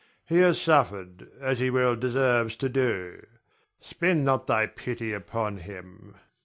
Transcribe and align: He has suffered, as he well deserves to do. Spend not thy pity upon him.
He 0.25 0.37
has 0.39 0.59
suffered, 0.59 1.29
as 1.39 1.59
he 1.59 1.69
well 1.69 1.95
deserves 1.95 2.55
to 2.55 2.67
do. 2.69 3.23
Spend 3.81 4.25
not 4.25 4.47
thy 4.47 4.65
pity 4.65 5.13
upon 5.13 5.57
him. 5.59 6.15